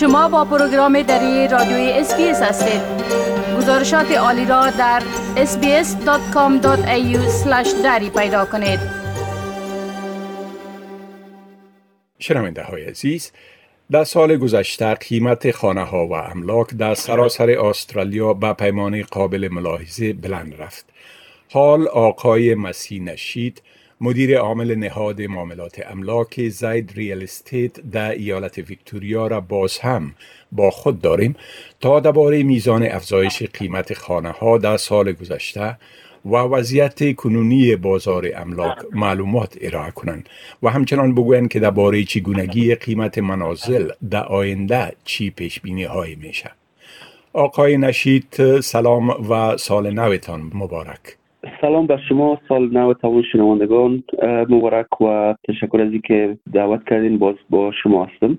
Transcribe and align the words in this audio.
شما 0.00 0.28
با 0.28 0.44
پروگرام 0.44 1.02
دری 1.02 1.48
رادیوی 1.48 1.92
SBS 1.92 2.42
هستید 2.42 2.80
گزارشات 3.58 4.12
عالی 4.12 4.44
را 4.44 4.70
در 4.70 5.02
sbs.com.au 5.36 7.18
دری 7.84 8.10
پیدا 8.10 8.44
کنید 8.44 8.80
شنونده 12.18 12.62
های 12.62 12.84
عزیز 12.84 13.32
در 13.90 14.04
سال 14.04 14.36
گذشته 14.36 14.94
قیمت 14.94 15.50
خانه 15.50 15.84
ها 15.84 16.06
و 16.06 16.12
املاک 16.12 16.74
در 16.74 16.94
سراسر 16.94 17.50
استرالیا 17.50 18.34
به 18.34 18.52
پیمانه 18.52 19.02
قابل 19.02 19.48
ملاحظه 19.52 20.12
بلند 20.12 20.54
رفت. 20.58 20.86
حال 21.52 21.88
آقای 21.88 22.54
مسیح 22.54 23.02
نشید 23.02 23.62
مدیر 24.00 24.38
عامل 24.38 24.74
نهاد 24.74 25.22
معاملات 25.22 25.80
املاک 25.90 26.48
زید 26.48 26.92
Real 26.94 27.22
Estate 27.22 27.80
در 27.80 28.10
ایالت 28.10 28.58
ویکتوریا 28.58 29.26
را 29.26 29.40
باز 29.40 29.78
هم 29.78 30.14
با 30.52 30.70
خود 30.70 31.00
داریم 31.00 31.36
تا 31.80 32.00
درباره 32.00 32.42
میزان 32.42 32.82
افزایش 32.82 33.42
قیمت 33.42 33.94
خانه 33.94 34.30
ها 34.30 34.58
در 34.58 34.76
سال 34.76 35.12
گذشته 35.12 35.78
و 36.24 36.36
وضعیت 36.36 37.16
کنونی 37.16 37.76
بازار 37.76 38.30
املاک 38.36 38.78
معلومات 38.92 39.58
ارائه 39.60 39.90
کنند 39.90 40.28
و 40.62 40.70
همچنان 40.70 41.14
بگویند 41.14 41.48
که 41.48 41.60
درباره 41.60 42.04
چگونگی 42.04 42.74
قیمت 42.74 43.18
منازل 43.18 43.90
در 44.10 44.24
آینده 44.24 44.92
چی 45.04 45.30
پیش 45.30 45.60
بینی 45.60 45.84
های 45.84 46.14
میشه. 46.14 46.50
آقای 47.32 47.76
نشید 47.76 48.60
سلام 48.60 49.30
و 49.30 49.56
سال 49.56 49.90
نوتان 49.90 50.50
مبارک. 50.54 51.16
سلام 51.60 51.86
بر 51.86 52.00
شما 52.08 52.38
سال 52.48 52.68
نو 52.72 52.94
تمام 52.94 53.22
شنوندگان 53.32 54.02
مبارک 54.48 55.00
و 55.00 55.34
تشکر 55.48 55.80
از 55.80 56.00
که 56.04 56.38
دعوت 56.52 56.80
کردین 56.88 57.18
باز 57.18 57.34
با 57.50 57.72
شما 57.82 58.04
هستم 58.04 58.38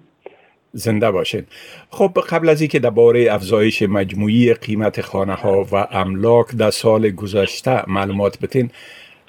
زنده 0.72 1.12
باشین 1.12 1.42
خب 1.90 2.12
قبل 2.30 2.50
از 2.50 2.62
اینکه 2.62 2.80
درباره 2.80 3.28
افزایش 3.32 3.82
مجموعی 3.82 4.54
قیمت 4.54 5.02
خانه 5.02 5.34
ها 5.34 5.66
و 5.72 5.88
املاک 5.92 6.46
در 6.60 6.70
سال 6.70 7.10
گذشته 7.10 7.92
معلومات 7.92 8.40
بتین 8.40 8.70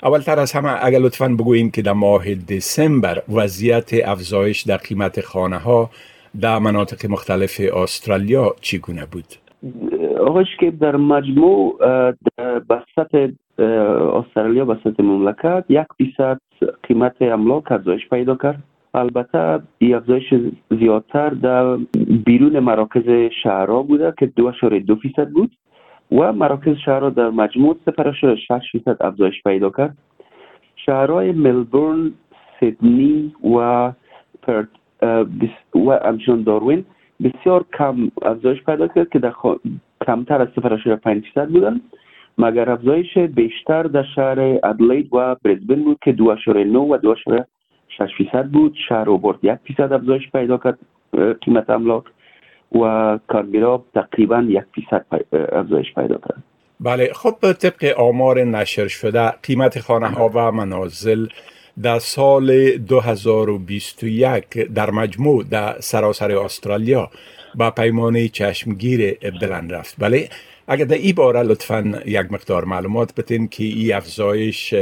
اولتر 0.03 0.38
از 0.38 0.53
همه 0.53 0.84
اگر 0.84 0.98
لطفا 0.98 1.28
بگوییم 1.28 1.70
که 1.70 1.83
در 1.83 1.92
ماه 1.92 2.34
دسامبر 2.34 3.22
وضعیت 3.28 3.91
افزایش 4.05 4.62
در 4.62 4.77
قیمت 4.77 5.20
خانه 5.20 5.58
ها 5.58 5.91
در 6.41 6.58
مناطق 6.58 7.10
مختلف 7.10 7.60
استرالیا 7.77 8.55
چگونه 8.60 9.06
بود؟ 9.12 9.25
آقای 10.20 10.44
که 10.60 10.70
در 10.70 10.97
مجموع 10.97 11.78
بسط 12.70 13.31
استرالیا 13.59 14.64
به 14.64 14.77
سطح 14.84 15.03
مملکت 15.03 15.64
یک 15.69 15.87
فیصد 15.97 16.41
قیمت 16.83 17.23
املاک 17.23 17.73
افزایش 17.73 18.09
پیدا 18.09 18.34
کرد 18.34 18.62
البته 18.95 19.62
این 19.78 19.95
افزایش 19.95 20.34
زیادتر 20.70 21.31
در 21.31 21.77
بیرون 22.27 22.59
مراکز 22.59 23.31
شهرها 23.42 23.83
بوده 23.83 24.15
که 24.19 24.27
دو 24.27 24.53
دو 24.87 24.97
فیصد 24.97 25.28
بود 25.28 25.50
و 26.12 26.33
مراکز 26.33 26.77
شهرها 26.84 27.11
در 27.11 27.31
مجموع 27.31 27.77
شش 28.37 28.73
فیصد 28.73 28.97
افزایش 29.00 29.42
پیدا 29.42 29.70
کرد 29.70 29.97
شهرهای 30.77 31.33
ملبورن 31.33 32.12
سیدنی 32.61 33.34
و 33.56 33.93
پرت 34.43 34.69
و 35.75 35.98
همچنان 36.05 36.43
داروین 36.43 36.84
بسیار 37.22 37.65
کم 37.78 38.11
افزایش 38.22 38.62
پیدا 38.65 38.89
کرد 38.89 39.09
که 39.09 39.19
در 39.19 39.33
کمتر 40.06 40.43
از 40.43 40.48
0.5 40.48 40.98
فیصد 41.05 41.48
بودن 41.48 41.81
مگر 42.39 42.70
افزایش 42.70 43.19
بیشتر 43.19 43.83
در 43.83 44.05
شهر 44.14 44.41
ادلید 44.64 45.14
و 45.14 45.36
برزبن 45.44 45.84
بود 45.84 45.98
که 46.05 46.12
2.9 46.12 46.20
و 46.77 46.98
2.6 46.98 48.17
فیصد 48.19 48.47
بود. 48.47 48.77
شهر 48.89 49.11
اوبورد 49.11 49.39
یک 49.42 49.58
فیصد 49.64 49.92
افزایش 49.92 50.22
پیدا 50.33 50.59
کرد 50.59 50.78
قیمت 51.41 51.70
املاک 51.70 52.05
و 52.75 53.19
کارگرا 53.27 53.84
تقریبا 53.94 54.44
یک 54.48 54.64
فیصد 54.75 55.06
افزایش 55.53 55.94
پیدا 55.94 56.14
کرد. 56.14 56.42
بله 56.81 57.11
خب 57.14 57.53
طبق 57.53 57.94
آمار 57.99 58.44
نشر 58.44 58.88
شده 58.88 59.31
قیمت 59.31 59.81
خانه 59.81 60.09
ها 60.09 60.31
و 60.34 60.53
منازل 60.53 61.26
در 61.83 61.99
سال 61.99 62.71
2021 62.77 64.44
در 64.75 64.91
مجموع 64.91 65.44
در 65.50 65.81
سراسر 65.81 66.33
استرالیا 66.33 67.11
با 67.55 67.71
پیمانه 67.71 68.28
چشمگیر 68.28 69.19
بلند 69.41 69.72
رفت. 69.72 69.97
بله 69.99 70.28
اگر 70.69 70.84
در 70.84 70.97
این 70.97 71.15
باره 71.15 71.43
لطفا 71.43 71.93
یک 72.06 72.33
مقدار 72.33 72.65
معلومات 72.65 73.15
بتین 73.15 73.49
که 73.49 73.65
این 73.65 73.94
افزایش 73.94 74.75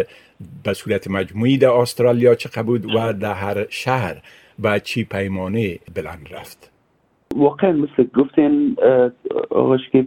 به 0.64 0.72
صورت 0.72 1.10
مجموعی 1.10 1.58
در 1.58 1.68
استرالیا 1.68 2.34
چه 2.34 2.62
بود 2.62 2.84
و 2.94 3.12
در 3.12 3.34
هر 3.34 3.66
شهر 3.70 4.16
با 4.58 4.78
چی 4.78 5.04
پیمانه 5.04 5.78
بلند 5.94 6.28
رفت. 6.32 6.70
واقعا 7.36 7.72
مثل 7.72 8.04
گفتین 8.14 8.76
آقاش 9.50 9.80
که 9.92 10.06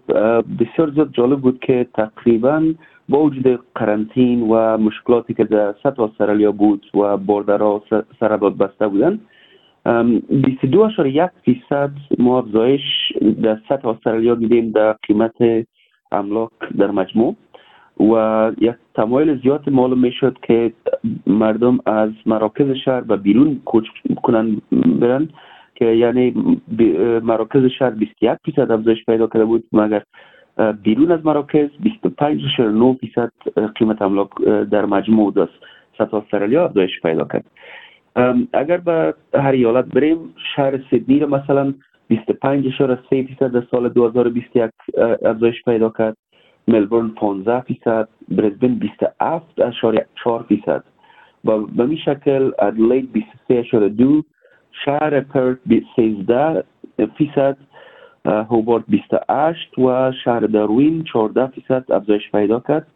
بسیار 0.60 0.92
زیاد 0.96 1.10
جالب 1.14 1.40
بود 1.40 1.60
که 1.60 1.88
تقریبا 1.94 2.74
با 3.10 3.24
وجود 3.24 3.60
قرنطین 3.76 4.42
و 4.42 4.78
مشکلاتی 4.78 5.34
که 5.34 5.44
در 5.44 5.76
سطح 5.84 6.02
استرالیا 6.02 6.52
بود 6.52 6.86
و 6.94 7.18
بردرها 7.18 7.84
سرباد 8.20 8.58
بسته 8.58 8.88
بودن. 8.88 9.20
22.1 9.86 11.30
فیصد 11.46 11.92
ما 12.20 12.40
افزایش 12.40 12.82
در 13.44 13.60
سطح 13.70 13.88
استرالیا 13.88 14.36
دیدیم 14.36 14.72
در 14.72 14.94
قیمت 14.94 15.66
املاک 16.12 16.52
در 16.78 16.92
مجموع. 16.92 17.36
و 18.00 18.52
یک 18.62 18.76
تمایل 18.96 19.42
زیاد 19.42 19.70
معلوم 19.70 20.00
می 20.00 20.12
شد 20.12 20.38
که 20.42 20.74
مردم 21.28 21.80
از 21.86 22.10
مراکز 22.26 22.72
شهر 22.86 23.04
و 23.08 23.18
بیرون 23.18 23.62
کوچ 23.66 23.86
کنن 24.24 24.62
برن 25.00 25.30
که 25.76 25.86
یعنی 25.86 26.34
مراکز 27.24 27.66
شهر 27.66 27.90
21 27.90 28.38
فیصد 28.46 28.72
افزایش 28.72 29.06
پیدا 29.06 29.28
کرده 29.28 29.46
بود 29.46 29.64
مگر 29.74 30.04
بیرون 30.84 31.12
از 31.12 31.26
مراکز 31.26 31.70
25.9 31.84 33.00
فیصد 33.00 33.32
قیمت 33.76 34.02
املاک 34.02 34.30
در 34.72 34.86
مجموع 34.86 35.34
دست 35.34 35.54
سطح 35.98 36.18
استرالیا 36.18 36.66
افزایش 36.66 37.02
پیدا 37.02 37.26
کرد. 37.26 37.46
اگر 38.54 38.78
به 38.78 39.14
هر 39.34 39.52
ایالت 39.52 39.86
بریم 39.86 40.18
شهر 40.56 40.80
سیدنی 40.90 41.20
رو 41.20 41.28
مثلا 41.28 41.74
25.3 42.14 42.18
فیصد 43.10 43.52
در 43.52 43.64
سال 43.72 43.90
2021 43.90 44.72
افزایش 45.26 45.64
پیدا 45.64 45.90
کرد. 45.98 46.18
ملبورن 46.68 47.10
15 47.10 47.62
فیصد 47.62 48.08
برزبن 48.30 48.80
27.4 48.80 50.44
فیصد. 50.48 50.84
و 51.46 51.58
به 51.58 51.86
می 51.86 51.98
شکل 51.98 52.52
ادلید 52.60 53.26
23.2 53.52 54.24
شهر 54.86 55.20
پرت 55.20 55.58
13 55.96 56.64
فیصد 57.18 57.58
هوبارت 58.26 58.84
28 58.88 59.80
و 59.80 60.12
شهر 60.24 60.40
داروین 60.40 61.04
14 61.04 61.48
فیصد 61.48 61.92
افزایش 61.92 62.32
پیدا 62.32 62.60
کرد 62.68 62.88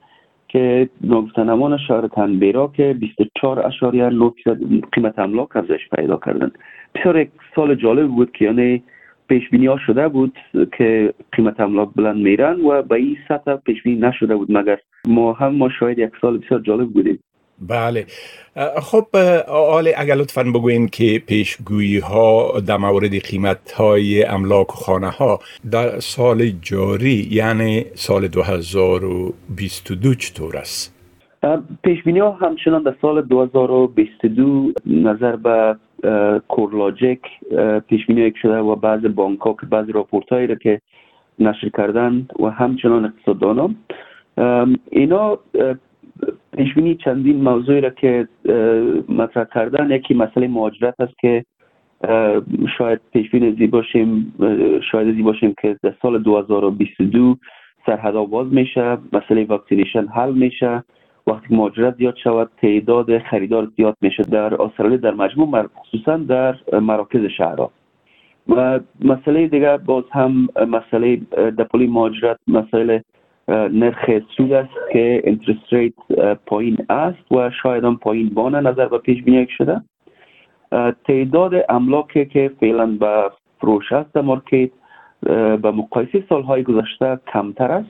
که 0.48 0.90
نام 1.02 1.78
شهر 1.88 2.08
تنبیرا 2.08 2.72
که 2.78 2.96
24 3.00 3.68
اشاریه 3.68 4.10
9 4.10 4.30
فیصد 4.30 4.58
قیمت 4.92 5.20
املاک 5.20 5.56
افزایش 5.56 5.90
پیدا 5.96 6.20
کردن 6.26 6.52
بسیار 6.96 7.20
یک 7.20 7.30
سال 7.56 7.76
جالب 7.76 8.08
بود 8.08 8.32
که 8.32 8.46
یعنی 8.46 8.84
پیش 9.28 9.50
بینی 9.50 9.66
ها 9.66 9.78
شده 9.78 10.08
بود 10.08 10.38
که 10.78 11.14
قیمت 11.32 11.60
املاک 11.60 11.90
بلند 11.96 12.18
میرن 12.18 12.62
و 12.62 12.82
به 12.82 12.96
این 12.96 13.18
سطح 13.28 13.56
پیش 13.56 13.84
بینی 13.84 14.00
نشده 14.00 14.36
بود 14.36 14.52
مگر 14.52 14.78
ما 15.08 15.34
هم 15.34 15.56
ما 15.56 15.70
شاید 15.70 16.00
یک 16.00 16.12
سال 16.22 16.38
بسیار 16.38 16.60
جالب 16.60 16.90
بودیم. 16.90 17.20
بله 17.70 18.06
خب 18.82 19.16
آل 19.48 19.92
اگر 19.98 20.16
لطفا 20.16 20.44
بگوین 20.44 20.88
که 20.88 21.22
پیشگویی 21.28 22.00
ها 22.00 22.60
در 22.68 22.78
مورد 22.78 23.20
قیمت 23.30 23.72
های 23.72 24.26
املاک 24.26 24.70
و 24.70 24.78
خانه 24.78 25.10
ها 25.10 25.40
در 25.72 26.00
سال 26.00 26.50
جاری 26.62 27.28
یعنی 27.32 27.86
سال 27.94 28.28
2022 28.28 30.14
چطور 30.16 30.58
است؟ 30.58 30.94
پیش 31.84 32.04
بینی 32.04 32.20
ها 32.20 32.32
همچنان 32.32 32.84
در 32.84 32.96
سال 33.02 33.22
2022 33.22 34.72
نظر 34.86 35.36
به 35.36 35.76
کورلاجیک 36.48 37.22
پیش 37.90 38.06
بینی 38.06 38.34
شده 38.42 38.58
و 38.58 38.76
بعض 38.76 39.06
بانک 39.06 39.40
ها 39.40 39.56
که 39.62 39.66
بعض 39.66 39.90
راپورت 39.90 40.30
هایی 40.30 40.48
را 40.48 40.56
که 40.56 40.82
نشر 41.40 41.70
کردند 41.78 42.34
و 42.40 42.46
همچنان 42.46 43.06
اقتصاددان 43.06 43.76
اینا 44.92 45.40
پیشبینی 46.58 46.96
چندین 46.96 47.42
موضوعی 47.42 47.82
را 47.82 47.90
که 47.90 48.28
مطرح 49.10 49.46
کردن 49.54 49.92
یکی 49.92 50.14
مسئله 50.14 50.48
مهاجرت 50.48 50.96
است 51.00 51.14
که 51.20 51.46
شاید 52.78 53.00
پیشبین 53.14 53.56
زی 53.56 53.68
باشیم 53.68 54.34
شاید 54.92 55.16
زی 55.16 55.22
باشیم 55.22 55.56
که 55.62 55.78
در 55.84 55.94
سال 56.02 56.24
2022 56.24 57.36
سرحد 57.86 58.14
باز 58.14 58.54
میشه 58.54 58.98
مسئله 59.14 59.46
واکسینیشن 59.46 60.08
حل 60.08 60.34
میشه 60.34 60.84
وقتی 61.28 61.56
مهاجرت 61.56 61.96
زیاد 61.96 62.16
شود 62.24 62.50
تعداد 62.62 63.18
خریدار 63.20 63.68
زیاد 63.78 63.98
میشه 64.02 64.24
در 64.24 64.62
استرالیا 64.62 64.98
در 64.98 65.14
مجموع 65.14 65.68
خصوصا 65.76 66.18
در 66.18 66.56
مراکز 66.80 67.26
شهرها. 67.26 67.72
مسئله 69.02 69.48
دیگر 69.48 69.78
باز 69.78 70.04
هم 70.12 70.50
مسئله 70.68 71.16
دپولی 71.58 71.88
مهاجرت 71.88 72.38
مسئله 72.48 73.04
نرخ 73.48 74.10
سود 74.38 74.54
است 74.54 74.74
که 74.94 75.22
انترست 75.24 75.74
ریت 75.74 75.94
پایین 76.46 76.78
است 76.90 77.32
و 77.32 77.50
شاید 77.64 77.84
هم 77.84 77.98
پایین 77.98 78.30
بانه 78.30 78.62
نظر 78.62 78.88
به 78.88 78.98
پیش 78.98 79.24
بینی 79.24 79.48
شده. 79.58 79.82
تعداد 81.08 81.54
املاکی 81.70 82.26
که 82.26 82.52
فعلا 82.60 82.86
به 82.86 83.32
فروش 83.60 83.92
است 83.92 84.14
در 84.14 84.22
مارکت 84.22 84.70
به 85.62 85.72
مقایسه 85.72 86.24
سالهای 86.30 86.64
گذشته 86.64 87.20
کمتر 87.34 87.72
است. 87.72 87.90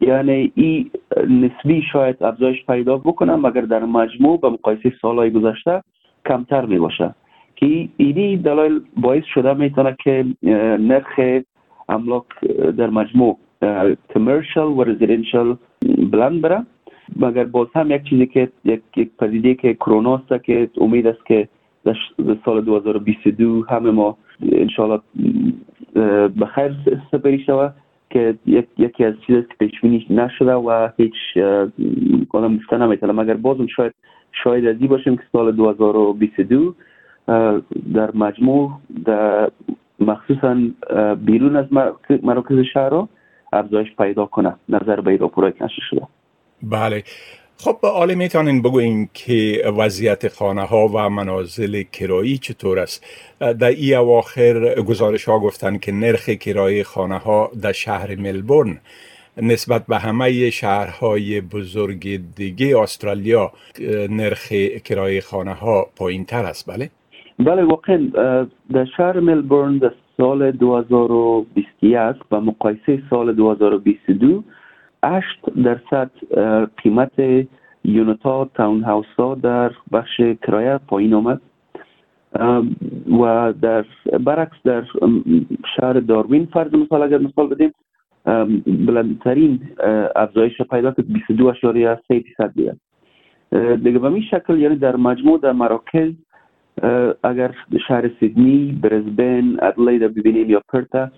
یعنی 0.00 0.52
این 0.54 0.90
نسبی 1.28 1.82
شاید 1.92 2.22
افزایش 2.22 2.66
پیدا 2.66 2.96
بکنه 2.96 3.36
مگر 3.36 3.60
در 3.60 3.84
مجموع 3.84 4.40
به 4.40 4.48
مقایسه 4.48 4.92
سالهای 5.02 5.30
گذشته 5.30 5.82
کمتر 6.28 6.64
می 6.64 6.78
باشه. 6.78 7.14
که 7.56 7.88
اینی 7.96 8.36
دلایل 8.36 8.80
باعث 8.96 9.24
شده 9.34 9.54
می‌تونه 9.54 9.96
که 10.04 10.24
نرخ 10.78 11.20
املاک 11.88 12.24
در 12.76 12.90
مجموع 12.90 13.38
کمرشل 14.14 14.60
و 14.60 14.84
رزیدنشل 14.84 15.54
بلند 16.10 16.40
بره 16.40 16.66
مگر 17.16 17.44
باز 17.44 17.68
هم 17.74 17.90
یک 17.90 18.04
چیزی 18.04 18.26
که 18.26 18.48
یک, 18.64 18.82
یک 18.96 19.10
پدیده 19.18 19.54
که 19.54 19.74
کرونا 19.74 20.14
است 20.14 20.44
که 20.44 20.70
امید 20.80 21.06
است 21.06 21.26
که 21.26 21.48
در 21.84 21.96
سال 22.44 22.60
2022 22.60 23.64
همه 23.68 23.90
ما 23.90 24.16
انشاءالله 24.52 25.00
به 26.28 26.46
خیر 26.54 26.74
سپری 27.10 27.44
شود 27.44 27.74
که 28.10 28.34
یک 28.46 28.66
یکی 28.78 29.04
از 29.04 29.14
چیزی 29.26 29.42
که 29.42 29.54
پیش 29.58 29.80
بینی 29.80 30.06
نشده 30.10 30.54
و 30.54 30.88
هیچ 30.96 31.12
آدم 32.32 32.56
گفته 32.56 32.76
نمی‌تونه 32.76 33.12
مگر 33.12 33.34
بازم 33.34 33.66
شاید 33.66 33.92
شاید 34.44 34.66
ازی 34.66 34.86
باشیم 34.86 35.16
که 35.16 35.22
سال 35.32 35.52
2022 35.52 36.74
در 37.94 38.10
مجموع 38.14 38.72
در 39.04 39.50
مخصوصا 40.00 40.56
بیرون 41.24 41.56
از 41.56 41.66
مراکز 42.22 42.58
شهر 42.58 43.06
افزایش 43.54 43.88
پیدا 43.98 44.26
کنه. 44.26 44.54
نظر 44.68 45.00
به 45.00 45.16
راپورای 45.16 45.52
که 45.52 45.68
شده. 45.90 46.02
بله. 46.62 47.02
خب 47.58 47.86
آله 47.86 48.14
می‌تونین 48.14 48.62
بگوین 48.62 49.08
که 49.14 49.62
وضعیت 49.78 50.28
خانه 50.28 50.62
ها 50.62 50.88
و 50.88 51.10
منازل 51.10 51.82
کرایی 51.82 52.38
چطور 52.38 52.78
است؟ 52.78 53.06
در 53.40 53.68
ای 53.68 53.94
اواخر 53.94 54.74
گزارش 54.74 55.24
ها 55.24 55.38
گفتن 55.38 55.78
که 55.78 55.92
نرخ 55.92 56.28
کرای 56.28 56.82
خانه 56.82 57.18
ها 57.18 57.50
در 57.62 57.72
شهر 57.72 58.14
ملبورن. 58.16 58.80
نسبت 59.42 59.86
به 59.86 59.98
همه 59.98 60.50
شهرهای 60.50 61.40
بزرگ 61.40 62.20
دیگه 62.36 62.78
استرالیا 62.78 63.52
نرخ 64.10 64.52
کرای 64.84 65.20
خانه 65.20 65.54
ها 65.54 65.86
پایین 65.96 66.24
تر 66.24 66.44
است. 66.44 66.70
بله؟ 66.70 66.90
بله 67.38 67.64
واقعا 67.64 68.10
در 68.72 68.84
شهر 68.96 69.20
ملبورن 69.20 69.78
در 69.78 69.92
سال 70.16 70.50
2021 70.50 72.16
و 72.30 72.40
مقایسه 72.40 73.02
سال 73.10 73.32
2022 73.32 74.44
8 75.04 75.40
درصد 75.64 76.10
قیمت 76.76 77.46
یونتا 77.84 78.50
تاون 78.54 78.82
هاوس 78.82 79.06
ها 79.18 79.34
در 79.34 79.70
بخش 79.92 80.20
کرایه 80.42 80.78
پایین 80.88 81.14
آمد. 81.14 81.40
و 83.20 83.52
در 83.62 83.84
برعکس 84.20 84.56
در 84.64 84.84
شهر 85.76 85.92
داروین 85.92 86.46
فرض 86.46 86.74
مثال 86.74 87.02
اگر 87.02 87.18
مثال 87.18 87.46
بدیم 87.46 87.72
بلندترین 88.86 89.60
افزایش 90.16 90.62
پیدا 90.62 90.90
کرد 90.90 91.12
22 91.12 91.46
اشاریه 91.46 92.00
3 92.08 92.24
درصد 92.38 92.76
دیگه 93.84 93.98
به 93.98 94.04
این 94.04 94.22
شکل 94.22 94.58
یعنی 94.58 94.76
در 94.76 94.96
مجموع 94.96 95.40
در 95.40 95.52
مراکز 95.52 96.12
اگر 97.22 97.54
شهر 97.88 98.10
سیدنی 98.20 98.78
برزبن 98.82 99.56
ادلید 99.62 100.02
ببینیم 100.02 100.50
یا 100.50 100.60
پرتا 100.68 101.10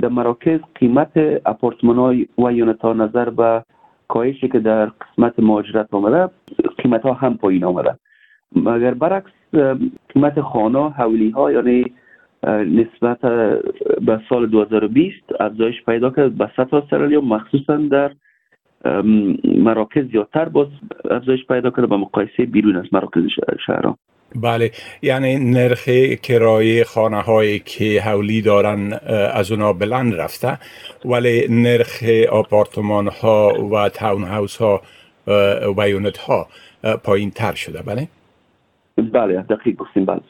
در 0.00 0.08
مراکز 0.08 0.60
قیمت 0.74 1.12
اپارتمان 1.46 1.96
های 1.96 2.26
و 2.38 2.52
یونت 2.52 2.80
ها 2.80 2.92
نظر 2.92 3.30
به 3.30 3.62
کاهشی 4.08 4.48
که 4.48 4.58
در 4.58 4.86
قسمت 4.86 5.38
مهاجرت 5.38 5.94
آمده 5.94 6.30
قیمت 6.78 7.02
ها 7.02 7.12
هم 7.12 7.36
پایین 7.36 7.64
آمده. 7.64 7.98
مگر 8.56 8.94
برعکس 8.94 9.32
قیمت 10.08 10.40
خانه 10.40 10.90
حولی 10.90 11.30
ها 11.30 11.52
یعنی 11.52 11.84
نسبت 12.48 13.20
به 14.06 14.20
سال 14.28 14.46
2020 14.46 15.16
افزایش 15.40 15.84
پیدا 15.84 16.10
کرد 16.10 16.38
به 16.38 16.50
سطح 16.56 16.76
استرالیا 16.76 17.20
مخصوصا 17.20 17.76
در 17.76 18.12
مراکز 19.44 20.10
زیادتر 20.10 20.48
باز 20.48 20.68
افزایش 21.10 21.46
پیدا 21.46 21.70
کرده 21.70 21.86
به 21.86 21.96
مقایسه 21.96 22.44
بیرون 22.46 22.76
از 22.76 22.84
مراکز 22.92 23.22
شهرها. 23.66 23.96
بله 24.34 24.70
یعنی 25.02 25.36
نرخ 25.36 25.88
کرایه 26.22 26.84
خانه 26.84 27.22
هایی 27.22 27.58
که 27.58 28.00
حولی 28.00 28.42
دارن 28.42 28.92
از 29.32 29.50
اونا 29.52 29.72
بلند 29.72 30.14
رفته 30.14 30.58
ولی 31.04 31.46
نرخ 31.48 32.04
آپارتمان 32.30 33.08
ها 33.08 33.68
و 33.72 33.88
تاون 33.88 34.24
هاوس 34.24 34.56
ها 34.56 34.82
و 35.76 35.88
یونت 35.88 36.18
ها 36.18 36.48
پایین 37.04 37.30
تر 37.30 37.54
شده. 37.54 37.82
بله؟ 37.82 38.08
بله 38.96 39.42
دقیق 39.42 39.76
گفتیم 39.76 40.04
بله. 40.04 40.20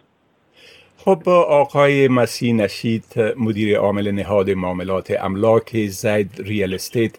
خب 0.97 1.29
آقای 1.29 2.09
مسیح 2.09 2.55
نشید 2.55 3.05
مدیر 3.37 3.79
عامل 3.79 4.11
نهاد 4.11 4.51
معاملات 4.51 5.15
املاک 5.21 5.87
زید 5.87 6.31
ریال 6.45 6.75
استیت 6.75 7.13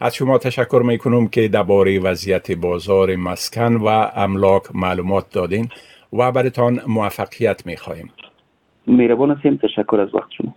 از 0.00 0.14
شما 0.14 0.38
تشکر 0.38 0.82
می 0.84 0.98
کنم 0.98 1.28
که 1.28 1.48
درباره 1.48 1.98
وضعیت 1.98 2.52
بازار 2.52 3.16
مسکن 3.16 3.76
و 3.76 3.86
املاک 4.14 4.62
معلومات 4.74 5.30
دادین. 5.32 5.68
و 6.12 6.32
برتان 6.32 6.80
موفقیت 6.86 7.66
می 7.66 7.76
خواهیم 7.76 8.12
مهربان 8.86 9.30
هستیم 9.30 9.56
تشکر 9.56 10.00
از 10.00 10.14
وقت 10.14 10.30
شما. 10.38 10.54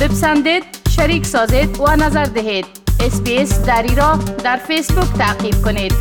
بپسندید 0.00 0.64
شریک 0.96 1.24
سازید 1.24 1.80
و 1.80 1.96
نظر 1.96 2.24
دهید. 2.24 2.66
اسپیس 3.00 3.66
دری 3.66 3.94
را 3.94 4.18
در 4.44 4.56
فیسبوک 4.56 5.18
تعقیب 5.18 5.54
کنید. 5.64 5.92